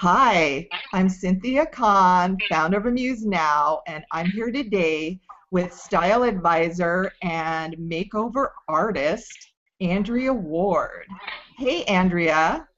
[0.00, 5.18] Hi, I'm Cynthia Kahn, founder of Amuse Now, and I'm here today
[5.50, 9.36] with style advisor and makeover artist,
[9.80, 11.08] Andrea Ward.
[11.56, 12.68] Hey, Andrea.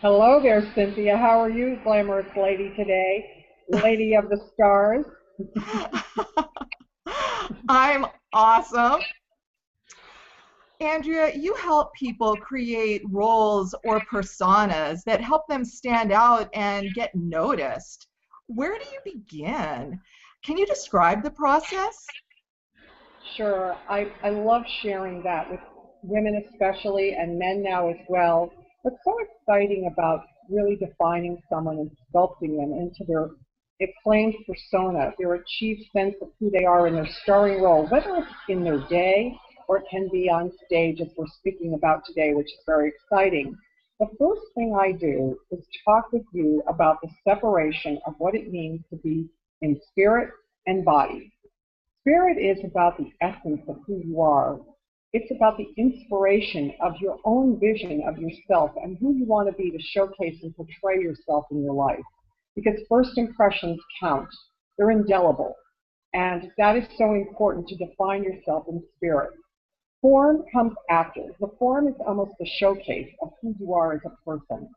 [0.00, 1.16] Hello there, Cynthia.
[1.16, 3.44] How are you, glamorous lady, today?
[3.70, 5.06] Lady of the stars.
[7.68, 9.00] I'm awesome.
[10.80, 17.14] Andrea, you help people create roles or personas that help them stand out and get
[17.14, 18.06] noticed.
[18.46, 20.00] Where do you begin?
[20.42, 22.06] Can you describe the process?
[23.36, 23.76] Sure.
[23.90, 25.60] I, I love sharing that with
[26.02, 28.50] women especially and men now as well.
[28.82, 33.28] What's so exciting about really defining someone and sculpting them into their
[33.82, 38.32] acclaimed persona, their achieved sense of who they are in their starring role, whether it's
[38.48, 39.36] in their day
[39.70, 43.54] or can be on stage as we're speaking about today, which is very exciting.
[44.00, 48.50] The first thing I do is talk with you about the separation of what it
[48.50, 49.28] means to be
[49.62, 50.30] in spirit
[50.66, 51.32] and body.
[52.00, 54.58] Spirit is about the essence of who you are.
[55.12, 59.54] It's about the inspiration of your own vision of yourself and who you want to
[59.54, 62.02] be to showcase and portray yourself in your life.
[62.56, 64.30] Because first impressions count.
[64.76, 65.54] They're indelible.
[66.12, 69.30] And that is so important to define yourself in spirit.
[70.02, 71.22] Form comes after.
[71.40, 74.68] The form is almost the showcase of who you are as a person.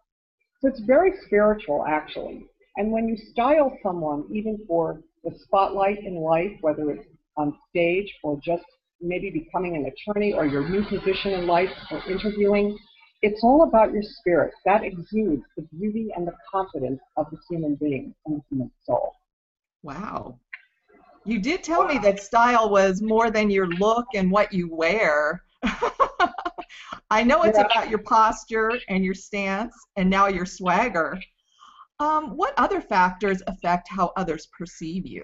[0.60, 2.46] So it's very spiritual, actually.
[2.78, 7.08] And when you style someone, even for the spotlight in life, whether it's
[7.38, 8.64] on stage or just
[9.02, 12.78] maybe becoming an attorney or your new position in life or interviewing,
[13.22, 14.54] it's all about your spirit.
[14.66, 19.14] That exudes the beauty and the confidence of the human being and the human soul.
[19.82, 20.40] Wow.
[21.26, 25.44] You did tell me that style was more than your look and what you wear.
[27.10, 27.66] I know it's yeah.
[27.66, 31.18] about your posture and your stance and now your swagger.
[32.00, 35.24] Um, what other factors affect how others perceive you?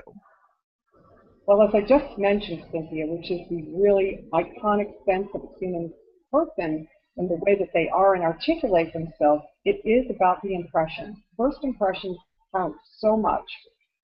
[1.46, 5.92] Well, as I just mentioned, Cynthia, which is the really iconic sense of a human
[6.32, 6.88] person
[7.18, 11.22] and the way that they are and articulate themselves, it is about the impression.
[11.36, 12.18] First impressions
[12.56, 13.44] count so much.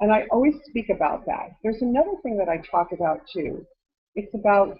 [0.01, 1.51] And I always speak about that.
[1.63, 3.65] There's another thing that I talk about too.
[4.15, 4.77] It's about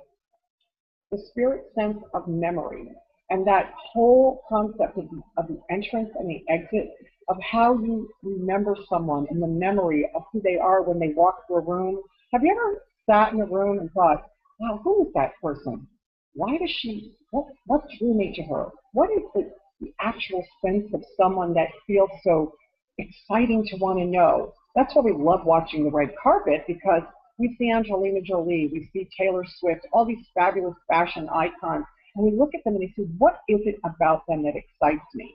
[1.11, 2.91] the spirit sense of memory
[3.29, 6.89] and that whole concept of the, of the entrance and the exit
[7.27, 11.47] of how you remember someone and the memory of who they are when they walk
[11.47, 12.01] through a room.
[12.33, 14.25] Have you ever sat in a room and thought,
[14.59, 15.87] wow, who is that person?
[16.33, 18.69] Why does she, what, what drew me to her?
[18.93, 22.53] What is the, the actual sense of someone that feels so
[22.97, 24.53] exciting to want to know?
[24.75, 27.03] That's why we love watching the red carpet because
[27.37, 32.37] we see Angelina Jolie, we see Taylor Swift, all these fabulous fashion icons, and we
[32.37, 35.33] look at them and we say, what is it about them that excites me?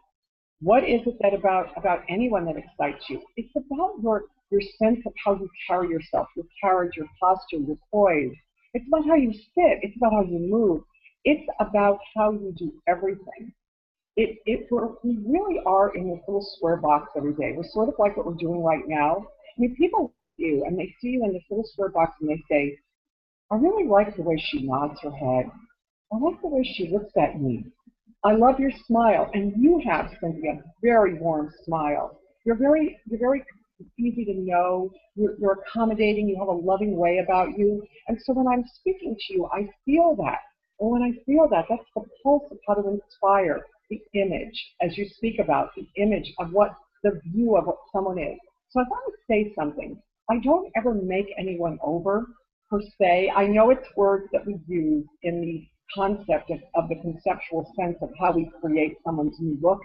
[0.61, 3.23] What is it that about about anyone that excites you?
[3.37, 7.79] It's about your your sense of how you carry yourself, your carriage, your posture, your
[7.91, 8.37] poise.
[8.75, 9.79] It's about how you sit.
[9.83, 10.83] It's about how you move.
[11.25, 13.55] It's about how you do everything
[14.17, 14.69] it, it,
[15.05, 17.55] we really are in this little square box every day.
[17.57, 19.17] We're sort of like what we're doing right now.
[19.17, 22.29] I mean, people see you and they see you in this little square box and
[22.29, 22.79] they say,
[23.51, 25.51] I really like the way she nods her head.
[26.13, 27.67] I like the way she looks at me.
[28.25, 29.31] I love your smile.
[29.33, 32.21] And you have, Cynthia, a very warm smile.
[32.45, 33.45] You're very, you're very
[33.99, 34.91] easy to know.
[35.15, 36.29] You're, you're accommodating.
[36.29, 37.83] You have a loving way about you.
[38.09, 40.41] And so when I'm speaking to you, I feel that.
[40.81, 44.97] And when I feel that, that's the pulse of how to inspire the image, as
[44.97, 48.39] you speak about the image of what the view of what someone is.
[48.71, 52.27] So if I would say something, I don't ever make anyone over
[52.71, 53.33] per se.
[53.35, 57.97] I know it's words that we use in the concept of, of the conceptual sense
[58.01, 59.81] of how we create someone's new look,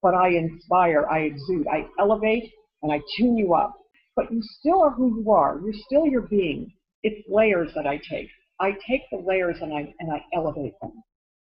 [0.00, 2.50] but I inspire, I exude, I elevate,
[2.82, 3.76] and I tune you up.
[4.16, 5.60] But you still are who you are.
[5.62, 6.72] You're still your being.
[7.02, 8.28] It's layers that I take.
[8.60, 11.02] I take the layers and I and I elevate them.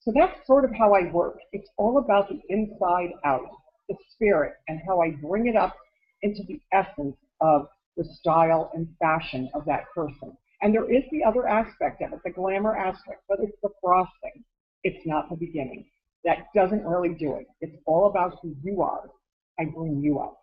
[0.04, 1.38] So that's sort of how I work.
[1.54, 3.48] It's all about the inside out,
[3.88, 5.78] the spirit, and how I bring it up
[6.24, 10.36] into the essence of the style and fashion of that person.
[10.62, 14.44] And there is the other aspect of it, the glamour aspect, but it's the frosting.
[14.84, 15.86] It's not the beginning.
[16.26, 17.48] That doesn't really do it.
[17.62, 19.10] It's all about who you are.
[19.60, 20.38] I bring you up.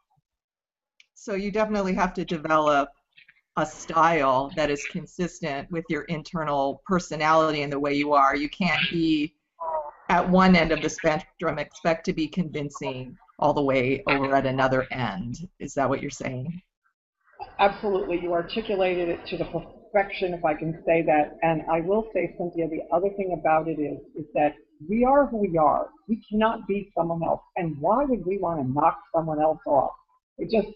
[1.14, 2.88] So you definitely have to develop
[3.56, 8.36] a style that is consistent with your internal personality and the way you are.
[8.36, 9.34] You can't be
[10.10, 14.44] at one end of the spectrum expect to be convincing all the way over at
[14.44, 15.48] another end.
[15.60, 16.60] Is that what you're saying?
[17.60, 18.20] Absolutely.
[18.20, 21.38] You articulated it to the perfection, if I can say that.
[21.42, 24.54] And I will say, Cynthia, the other thing about it is, is that
[24.88, 25.88] We are who we are.
[26.08, 27.42] We cannot be someone else.
[27.56, 29.92] And why would we want to knock someone else off?
[30.38, 30.74] It just,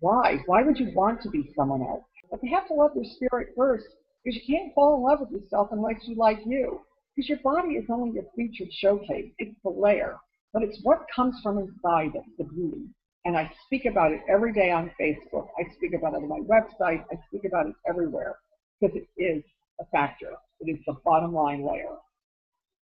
[0.00, 0.38] why?
[0.46, 2.04] Why would you want to be someone else?
[2.30, 3.86] But you have to love your spirit first
[4.24, 6.80] because you can't fall in love with yourself unless you like you.
[7.18, 9.32] Because your body is only your featured showcase.
[9.38, 10.18] It's the layer.
[10.52, 12.84] But it's what comes from inside that's the beauty.
[13.24, 15.48] And I speak about it every day on Facebook.
[15.58, 17.04] I speak about it on my website.
[17.10, 18.36] I speak about it everywhere
[18.80, 19.42] because it is
[19.80, 20.30] a factor.
[20.60, 21.96] It is the bottom line layer.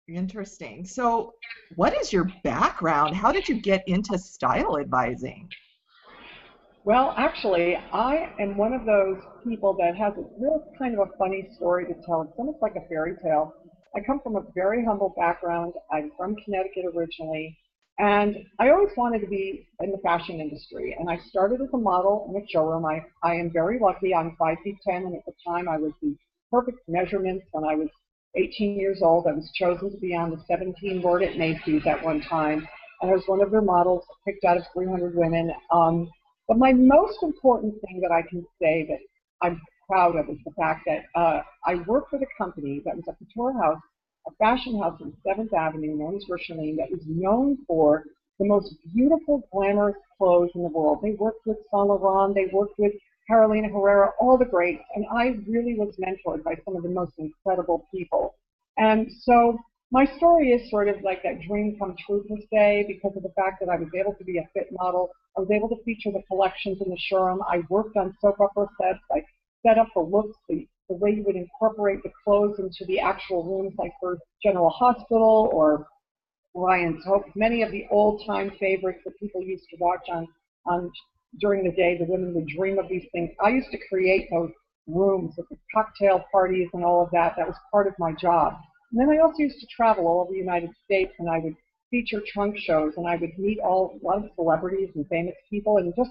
[0.06, 0.84] Interesting.
[0.84, 1.34] So,
[1.74, 3.16] what is your background?
[3.16, 5.48] How did you get into style advising?
[6.84, 11.16] Well, actually, I am one of those people that has a real kind of a
[11.18, 12.22] funny story to tell.
[12.22, 13.54] It's almost like a fairy tale.
[13.94, 15.75] I come from a very humble background.
[15.92, 17.56] I'm from Connecticut originally,
[17.98, 20.96] and I always wanted to be in the fashion industry.
[20.98, 22.87] And I started as a model in a showroom.
[22.87, 24.14] I, I am very lucky.
[24.14, 26.16] I'm 5 feet 10, and at the time I was the
[26.50, 27.88] perfect measurements when I was
[28.37, 29.26] 18 years old.
[29.26, 32.66] I was chosen to be on the 17 board at Macy's at one time,
[33.02, 35.52] and I was one of their models, picked out of 300 women.
[35.72, 36.08] Um,
[36.46, 38.98] but my most important thing that I can say that
[39.42, 39.60] I'm
[39.90, 43.14] proud of is the fact that uh, I worked with a company that was a
[43.14, 43.81] couture house,
[44.28, 48.04] a fashion house on 7th Avenue known as Richelieu that was known for
[48.38, 51.00] the most beautiful, glamorous clothes in the world.
[51.02, 52.92] They worked with Saint Laurent, they worked with
[53.26, 57.12] Carolina Herrera, all the greats, and I really was mentored by some of the most
[57.19, 58.34] incredible people.
[58.78, 59.58] And so
[59.90, 63.32] my story is sort of like that dream come true per se because of the
[63.37, 65.10] fact that I was able to be a fit model.
[65.37, 67.42] I was able to feature the collections in the showroom.
[67.48, 69.00] I worked on soap opera sets.
[69.10, 69.22] I
[69.66, 73.44] set up the looks, the, the way you would incorporate the clothes into the actual
[73.44, 75.86] rooms, like for General Hospital or
[76.54, 77.24] Ryan's Hope.
[77.34, 80.26] Many of the old time favorites that people used to watch on,
[80.66, 80.90] on
[81.38, 83.30] during the day, the women would dream of these things.
[83.42, 84.50] I used to create those
[84.86, 87.34] rooms with the cocktail parties and all of that.
[87.36, 88.54] That was part of my job.
[88.90, 91.54] And then I also used to travel all over the United States and I would
[91.90, 95.78] feature trunk shows and I would meet all a lot of celebrities and famous people
[95.78, 96.10] and just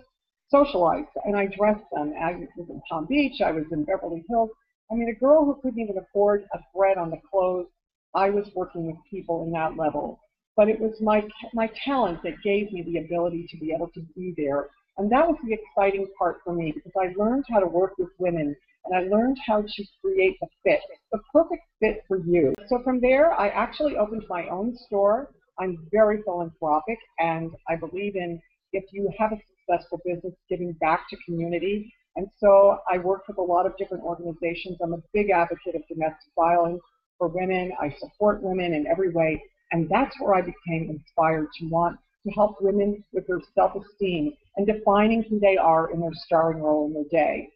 [0.49, 1.05] socialize.
[1.25, 2.13] And I dressed them.
[2.19, 4.49] I was in Palm Beach, I was in Beverly Hills.
[4.91, 7.67] I mean, a girl who couldn't even afford a thread on the clothes,
[8.15, 10.19] I was working with people in that level.
[10.55, 11.23] But it was my
[11.53, 14.69] my talent that gave me the ability to be able to be there
[14.99, 18.09] and that was the exciting part for me because I learned how to work with
[18.17, 18.53] women
[18.83, 20.81] and I learned how to create a fit,
[21.13, 22.53] the perfect fit for you.
[22.67, 25.31] So from there, I actually opened my own store.
[25.57, 28.41] I'm very philanthropic and I believe in
[28.73, 31.93] if you have a successful business, giving back to community.
[32.15, 34.77] And so I work with a lot of different organizations.
[34.81, 36.81] I'm a big advocate of domestic violence
[37.17, 37.71] for women.
[37.79, 39.41] I support women in every way.
[39.71, 44.67] And that's where I became inspired to want to help women with their self-esteem and
[44.67, 47.49] defining who they are in their starring role in their day.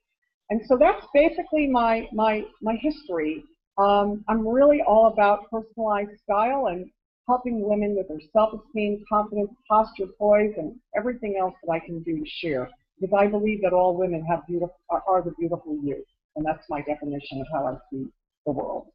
[0.49, 3.43] And so that's basically my my my history.
[3.77, 6.85] Um, I'm really all about personalized style and
[7.27, 12.19] helping women with their self-esteem, confidence, posture, poise, and everything else that I can do
[12.19, 12.69] to share.
[12.99, 16.03] Because I believe that all women have beautiful are, are the beautiful you,
[16.35, 18.05] and that's my definition of how I see
[18.45, 18.87] the world.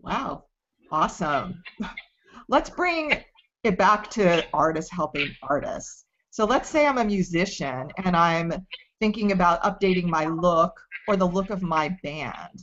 [0.00, 0.44] Wow,
[0.90, 1.62] awesome.
[2.48, 3.12] Let's bring
[3.64, 6.04] it back to artists helping artists.
[6.30, 8.52] So let's say I'm a musician and I'm
[9.00, 10.72] thinking about updating my look
[11.08, 12.60] or the look of my band.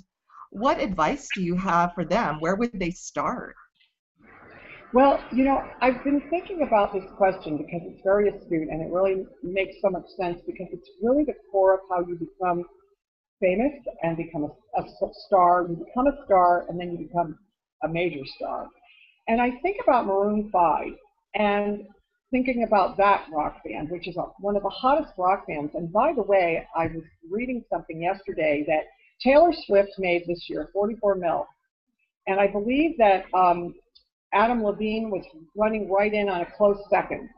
[0.56, 2.40] What advice do you have for them?
[2.40, 3.57] Where would they start?
[4.94, 8.90] Well, you know, I've been thinking about this question because it's very astute and it
[8.90, 12.63] really makes so much sense because it's really the core of how you become
[13.41, 14.86] famous and become a, a
[15.27, 15.68] star.
[15.68, 17.38] You become a star and then you become
[17.84, 18.70] a major star.
[19.27, 20.88] And I think about Maroon 5
[21.34, 21.86] and
[22.32, 25.75] thinking about that rock band, which is one of the hottest rock bands.
[25.75, 28.86] And by the way, I was reading something yesterday that
[29.22, 31.48] Taylor Swift made this year, 44 mil.
[32.27, 33.75] And I believe that um,
[34.34, 35.24] Adam Levine was
[35.55, 37.29] running right in on a close second.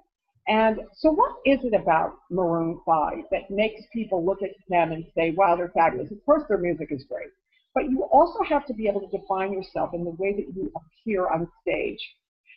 [0.47, 5.05] And so what is it about Maroon 5 that makes people look at them and
[5.13, 6.11] say, wow, they're fabulous?
[6.11, 7.29] Of course, their music is great.
[7.75, 10.71] But you also have to be able to define yourself in the way that you
[10.75, 11.99] appear on stage.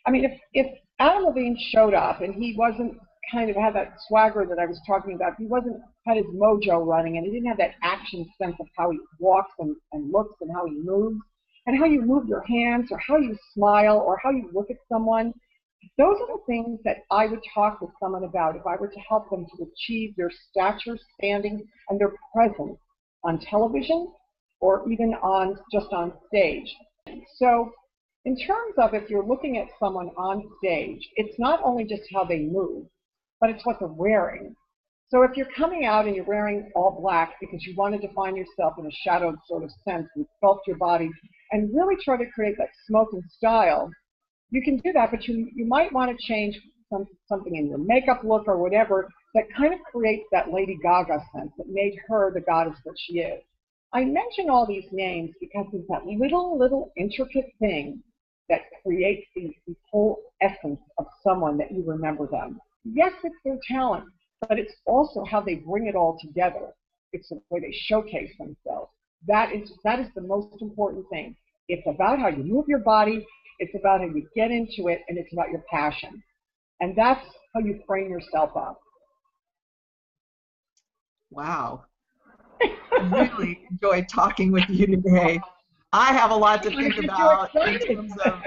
[0.05, 2.97] I mean, if, if Adam Levine showed up and he wasn't
[3.31, 6.85] kind of had that swagger that I was talking about, he wasn't had his mojo
[6.85, 10.35] running and he didn't have that action sense of how he walks and, and looks
[10.41, 11.19] and how he moves
[11.65, 14.77] and how you move your hands or how you smile or how you look at
[14.89, 15.33] someone.
[15.97, 18.99] Those are the things that I would talk with someone about if I were to
[19.07, 22.77] help them to achieve their stature, standing, and their presence
[23.23, 24.11] on television
[24.59, 26.75] or even on just on stage.
[27.37, 27.71] So
[28.25, 32.23] in terms of if you're looking at someone on stage, it's not only just how
[32.23, 32.85] they move,
[33.41, 34.55] but it's what they're wearing.
[35.09, 38.37] So if you're coming out and you're wearing all black because you want to define
[38.37, 41.09] yourself in a shadowed sort of sense and sculpt your body
[41.51, 43.91] and really try to create that smoking style,
[44.51, 46.57] you can do that, but you, you might want to change
[46.89, 51.19] some, something in your makeup look or whatever that kind of creates that Lady Gaga
[51.35, 53.41] sense that made her the goddess that she is.
[53.93, 58.01] I mention all these names because it's that little, little intricate thing
[58.47, 62.59] that creates the, the whole essence of someone that you remember them.
[62.83, 64.05] Yes, it's their talent,
[64.47, 66.73] but it's also how they bring it all together.
[67.13, 68.91] It's the way they showcase themselves.
[69.27, 71.35] That is that is the most important thing.
[71.67, 73.25] It's about how you move your body,
[73.59, 76.23] it's about how you get into it, and it's about your passion.
[76.79, 78.79] And that's how you frame yourself up.
[81.29, 81.85] Wow.
[82.61, 85.39] I really enjoyed talking with you today.
[85.93, 88.41] I have a lot to think about in terms of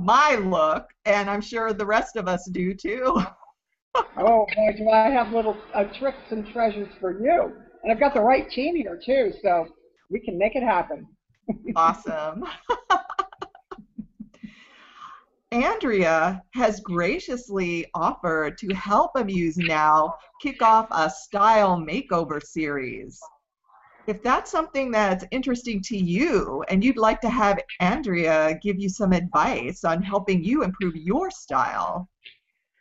[0.00, 3.22] my look, and I'm sure the rest of us do too.
[3.94, 7.52] oh boy, do I have little uh, tricks and treasures for you.
[7.82, 9.66] And I've got the right team here too, so
[10.10, 11.06] we can make it happen.
[11.76, 12.44] awesome.
[15.52, 23.20] Andrea has graciously offered to help Amuse Now kick off a style makeover series.
[24.06, 28.90] If that's something that's interesting to you and you'd like to have Andrea give you
[28.90, 32.08] some advice on helping you improve your style,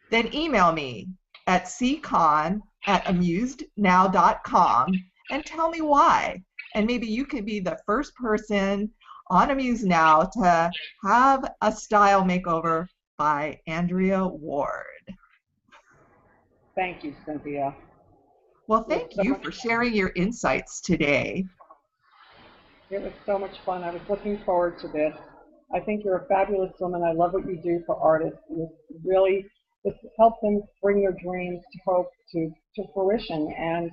[0.09, 1.07] then email me
[1.47, 4.93] at ckahn at amusenow.com
[5.31, 6.43] and tell me why.
[6.75, 8.91] And maybe you could be the first person
[9.27, 10.71] on Amuse Now to
[11.05, 12.87] have a style makeover
[13.17, 14.83] by Andrea Ward.
[16.75, 17.73] Thank you, Cynthia.
[18.67, 21.45] Well, thank you for sharing your insights today.
[22.89, 23.83] It was so much fun.
[23.83, 25.15] I was looking forward to this.
[25.73, 27.03] I think you're a fabulous woman.
[27.03, 28.39] I love what you do for artists.
[28.49, 28.69] You
[29.03, 29.45] really
[29.85, 33.53] just help them bring their dreams to hope to, to fruition.
[33.57, 33.91] And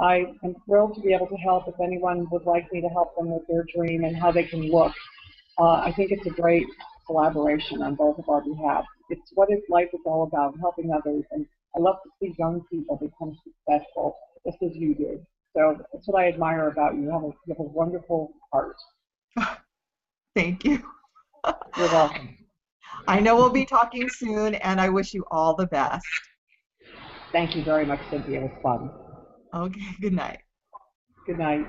[0.00, 3.16] I am thrilled to be able to help if anyone would like me to help
[3.16, 4.92] them with their dream and how they can look.
[5.58, 6.66] Uh, I think it's a great
[7.06, 8.84] collaboration on both of our behalf.
[9.10, 11.24] It's what life is all about, helping others.
[11.30, 11.46] And
[11.78, 15.24] I love to see young people become successful just as you did.
[15.56, 17.02] So that's what I admire about you.
[17.02, 18.76] You have a, you have a wonderful heart.
[20.34, 20.82] Thank you.
[21.76, 22.36] You're welcome.
[23.08, 26.04] I know we'll be talking soon, and I wish you all the best.
[27.32, 28.40] Thank you very much, Cynthia.
[28.40, 28.90] It was fun.
[29.54, 30.40] Okay, good night.
[31.26, 31.66] Good night.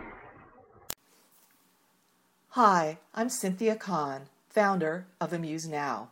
[2.49, 6.09] Hi, I'm Cynthia Kahn, founder of Amuse Now.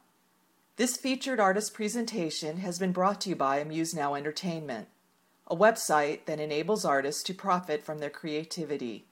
[0.77, 4.87] This featured artist presentation has been brought to you by Amuse Now Entertainment,
[5.47, 9.07] a website that enables artists to profit from their creativity.